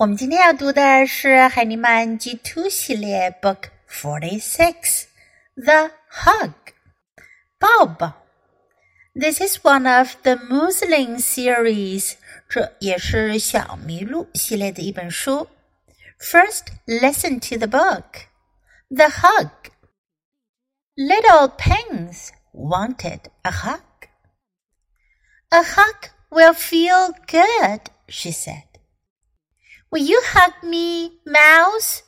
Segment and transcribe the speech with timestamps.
[0.00, 5.04] 我们今天要读的是海尼曼 G Book Forty Six,
[5.56, 5.90] The
[6.24, 6.54] Hug.
[7.60, 8.14] Bob.
[9.14, 12.14] This is one of the Moosling series.
[12.48, 15.46] 这也是小麋鹿系列的一本书。
[16.18, 18.22] First, listen to the book.
[18.88, 19.50] The Hug.
[20.96, 23.82] Little Pins wanted a hug.
[25.50, 28.69] A hug will feel good, she said.
[29.90, 32.02] Will you hug me, Mouse?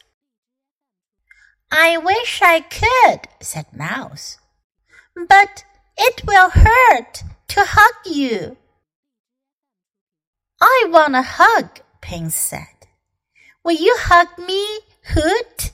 [1.73, 4.38] I wish I could, said Mouse.
[5.16, 5.64] But
[5.96, 8.56] it will hurt to hug you.
[10.60, 12.87] I want a hug, Pins said.
[13.64, 14.64] Will you hug me,
[15.14, 15.73] Hoot?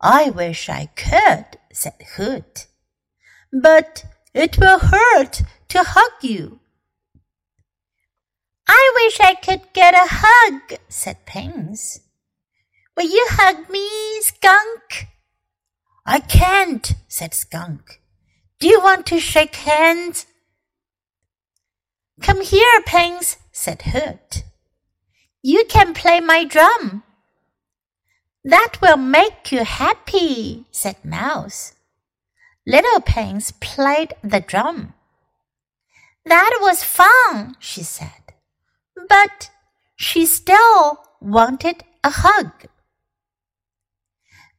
[0.00, 2.66] I wish I could, said Hoot.
[3.52, 4.04] But
[4.34, 6.58] it will hurt to hug you.
[8.66, 12.00] I wish I could get a hug, said Pins.
[12.96, 15.08] Will you hug me, Skunk?
[16.06, 18.00] I can't, said Skunk.
[18.60, 20.26] Do you want to shake hands?
[22.22, 24.44] Come here, Pins, said Hoot.
[25.42, 27.02] You can play my drum.
[28.44, 31.72] That will make you happy, said Mouse.
[32.66, 34.94] Little Pins played the drum.
[36.24, 38.23] That was fun, she said
[39.08, 39.50] but
[39.96, 42.50] she still wanted a hug.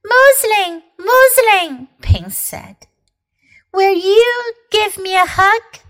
[0.04, 2.88] Moosling, Moosling, Pins said.
[3.74, 5.82] Will you give me a hug?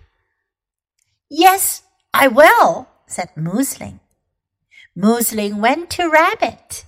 [1.29, 3.99] Yes, I will, said Moosling.
[4.95, 6.85] Moosling went to Rabbit.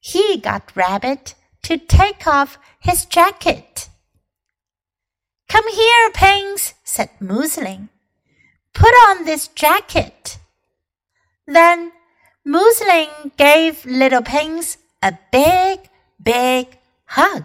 [0.00, 3.88] He got Rabbit to take off his jacket.
[5.48, 7.88] Come here, Pins, said Moosling.
[8.74, 10.38] Put on this jacket.
[11.45, 11.91] Then
[12.43, 15.89] Muslin gave Little Pings a big,
[16.23, 17.43] big hug.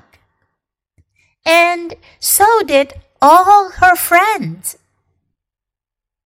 [1.45, 4.75] And so did all her friends.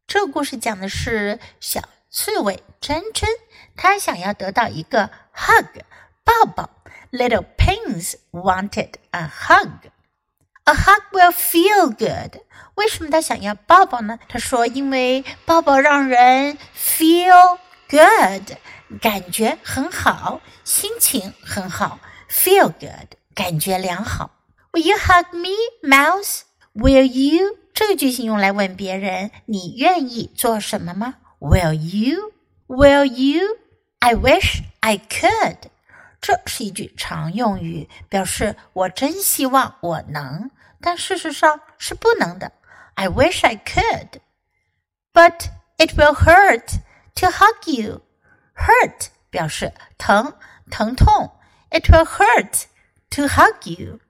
[0.07, 3.29] 这个故事讲的是小刺猬珍珍，
[3.77, 5.83] 她想要得到一个 hug
[6.25, 6.71] 抱抱。
[7.11, 9.91] Little Pings wanted a hug.
[10.65, 12.43] A hug will feel good.
[12.75, 14.19] 为什么他想要抱抱呢？
[14.29, 17.59] 他说，因为抱抱让人 feel
[17.93, 18.57] good，
[19.01, 21.99] 感觉很好，心情很好，
[22.31, 24.31] feel good，感觉良好。
[24.73, 26.43] Will you hug me, Mouse?
[26.75, 27.57] Will you？
[27.75, 31.15] 这个句型用来问别人你愿意做什么吗？
[31.39, 32.33] Will you?
[32.67, 33.59] Will you?
[34.01, 35.57] I wish I could.
[36.21, 40.51] 这是一句常用语，表示我真希望我能，
[40.81, 42.53] 但事实上是不能的。
[42.95, 44.21] I wish I could,
[45.13, 45.47] but
[45.77, 46.81] it will hurt
[47.15, 48.03] to hug you.
[48.55, 50.35] Hurt 表示疼、
[50.71, 51.33] 疼痛。
[51.71, 52.65] It will hurt
[53.11, 54.01] to hug you.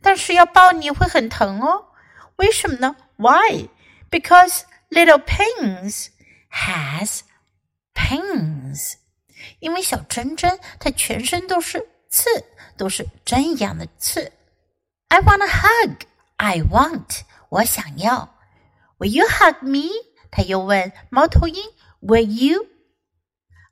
[0.00, 1.86] 但是要抱你会很疼哦。
[2.36, 2.96] 为什么呢？
[3.16, 3.68] Why?
[4.10, 6.08] Because little pings
[6.50, 7.20] has
[7.94, 8.94] pings.
[9.58, 12.44] 因为小珍珍她全身都是刺，
[12.76, 14.32] 都是针一样的刺。
[15.08, 16.02] I want a hug.
[16.36, 17.22] I want.
[17.48, 18.36] 我想要。
[18.98, 19.88] Will you hug me?
[20.30, 21.64] 他又问猫头鹰
[22.02, 22.66] ，Will you?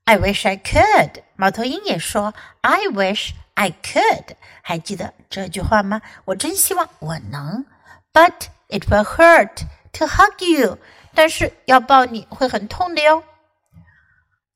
[0.05, 1.23] I wish I could。
[1.37, 4.37] 猫头鹰也说，I wish I could。
[4.63, 6.01] 还记得这句话吗？
[6.25, 7.65] 我真希望我能，
[8.13, 9.63] But it will hurt
[9.93, 10.79] to hug you。
[11.15, 13.25] 但是要抱你会很痛的哟。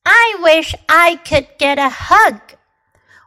[0.03, 2.41] I wish I could get a hug。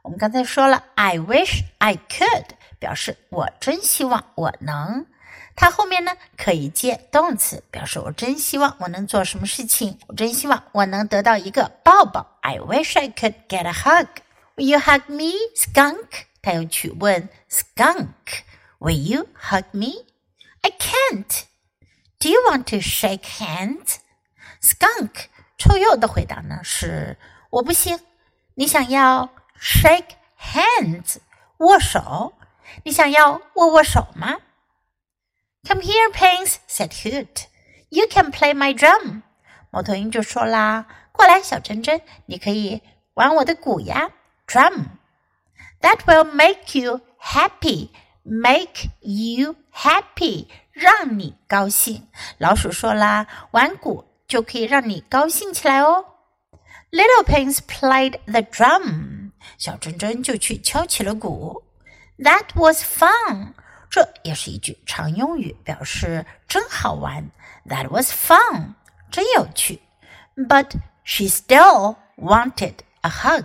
[0.03, 2.45] 我们刚才说了，I wish I could，
[2.79, 5.05] 表示我真希望我能。
[5.60, 12.24] 它后面呢可以接动词，表示我真希望我能做什么事情，我真希望我能得到一个抱抱。
[12.42, 14.06] I wish I could get a hug.
[14.54, 16.26] Will you hug me, skunk?
[16.40, 18.06] 他又去问 skunk,
[18.78, 20.06] Will you hug me?
[20.60, 21.42] I can't.
[22.20, 23.96] Do you want to shake hands?
[24.62, 25.26] Skunk
[25.58, 27.18] 臭鼬的回答呢是
[27.50, 27.98] 我不行。
[28.54, 29.28] 你想要
[29.60, 31.16] shake hands
[31.56, 32.34] 握手？
[32.84, 34.36] 你想要握握手吗
[35.67, 37.47] ？Come here, Pings," said Hoot.
[37.89, 39.21] "You can play my drum."
[39.71, 42.81] 猫头鹰就说啦：“过来，小珍珍，你可以
[43.13, 44.11] 玩我的鼓呀，
[44.47, 44.87] drum.
[45.81, 47.89] That will make you happy.
[48.23, 52.07] Make you happy，让你高兴。”
[52.39, 56.05] 老鼠说啦：“玩鼓就可以让你高兴起来哦。”
[56.91, 59.31] Little Pings played the drum.
[59.57, 61.63] 小珍珍就去敲起了鼓。
[62.19, 63.53] That was fun.
[63.90, 67.30] 这也是一句常用语，表示真好玩。
[67.66, 68.74] That was fun，
[69.10, 69.80] 真有趣。
[70.36, 70.72] But
[71.04, 73.44] she still wanted a hug.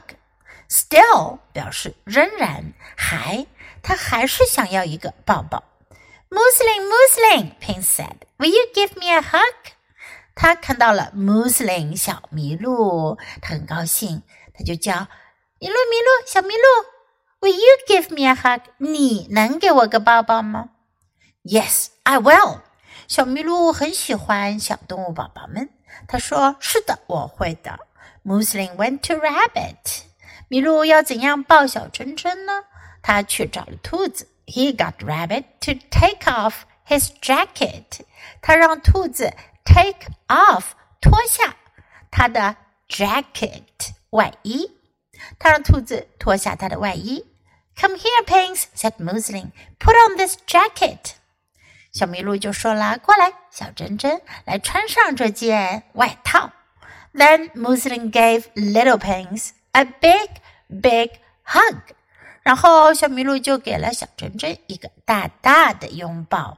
[0.69, 3.45] Still 表示仍然还，
[3.81, 5.63] 她还是想要一个抱抱。
[6.30, 9.74] Muslin, Muslin, Pin said, "Will you give me a hug?"
[10.36, 14.24] 他看到了 Muslin 小麋鹿，他很高兴，
[14.54, 16.86] 他就叫麋鹿麋鹿小麋鹿
[17.44, 18.62] ，Will you give me a hug？
[18.78, 20.69] 你能给我个抱抱吗
[21.44, 22.62] ？Yes, I will。
[23.10, 25.68] 小麋鹿很喜欢小动物宝宝们，
[26.07, 27.78] 他说：“是的，我会的。”
[28.24, 30.04] Muslin went to Rabbit。
[30.50, 32.63] 麋鹿要怎样抱小珍珍呢？
[33.01, 34.30] 他去找了兔子。
[34.45, 38.06] He got Rabbit to take off his jacket。
[38.42, 39.34] 他让兔子
[39.66, 40.63] take off
[41.01, 41.57] 脱下
[42.10, 42.56] 他的
[42.88, 44.72] jacket 外衣。
[45.38, 47.25] 他让兔子脱下他的外衣。
[47.75, 49.52] Come here, Pins," said Moosling.
[49.80, 51.16] "Put on this jacket."
[51.92, 56.52] 小麋鹿就说了：“过来，小珍珍，来穿上这件外套。”
[57.14, 60.30] Then Moosling gave little Pins a big,
[60.68, 61.96] big hug.
[62.42, 66.58] 然后小麋鹿就给了小珍珍一个大大的拥抱。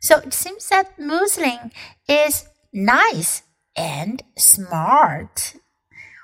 [0.00, 1.70] So it seems that Moosling
[2.06, 3.40] is nice
[3.74, 5.54] and smart.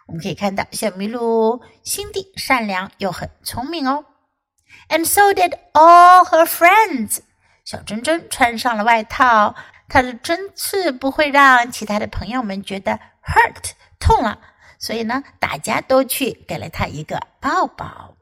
[0.06, 4.04] 我们可以看到小麋鹿心地善良又很聪明哦。
[4.88, 7.18] And so did all her friends.
[7.64, 9.54] 小珍珍穿上了外套，
[9.88, 14.38] 她的针刺不会让其他的朋友们觉得 hurt 痛了，
[14.78, 18.14] 所以呢，大家都去给了她一个抱抱。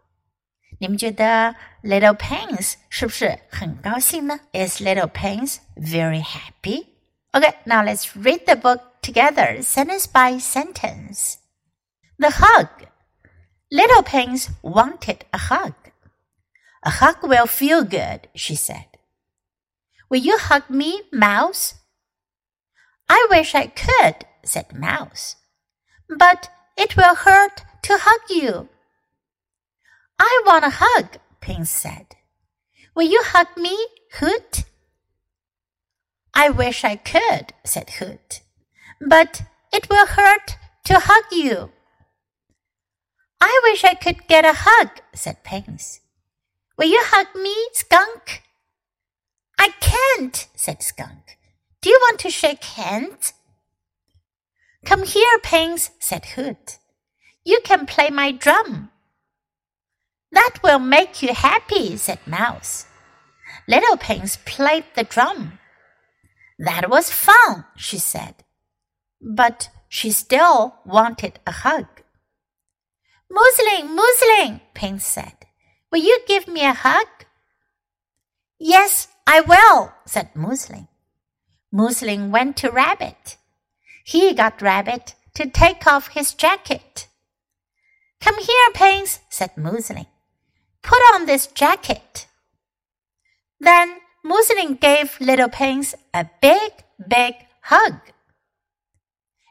[0.80, 6.87] 你们觉得 Little Pants 是不是很高兴呢？Is Little Pants very happy?
[7.32, 11.34] Okay, now let's read the book together, sentence by sentence.
[12.19, 12.69] The hug.
[13.70, 15.75] Little Pins wanted a hug.
[16.84, 18.87] A hug will feel good, she said.
[20.08, 21.75] Will you hug me, Mouse?
[23.08, 25.37] I wish I could, said Mouse.
[26.08, 28.69] But it will hurt to hug you.
[30.19, 32.14] I want a hug, Pins said.
[32.94, 33.76] Will you hug me,
[34.20, 34.64] Hoot?
[36.32, 38.43] I wish I could, said Hoot.
[39.00, 41.70] But it will hurt to hug you.
[43.46, 46.00] I wish I could get a hug, said Pins.
[46.79, 48.43] Will you hug me, Skunk?
[49.58, 51.37] I can't, said Skunk.
[51.82, 53.35] Do you want to shake hands?
[54.87, 56.79] Come here, Pins, said Hoot.
[57.44, 58.91] You can play my drum.
[60.32, 62.87] That will make you happy, said Mouse.
[63.69, 65.58] Little Pins played the drum.
[66.58, 68.37] That was fun, she said.
[69.20, 71.88] But she still wanted a hug.
[73.34, 75.34] Moosling, Moosling, Pins said.
[75.90, 77.08] Will you give me a hug?
[78.60, 80.86] Yes, I will, said Moosling.
[81.72, 83.36] Moosling went to Rabbit.
[84.04, 87.08] He got Rabbit to take off his jacket.
[88.20, 90.06] Come here, Pins, said Moosling.
[90.82, 92.28] Put on this jacket.
[93.58, 96.70] Then Moosling gave Little Pins a big,
[97.08, 97.94] big hug.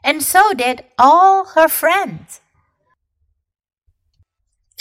[0.02, 2.40] And so did all her friends.